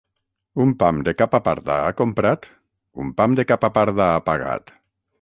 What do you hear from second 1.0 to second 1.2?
de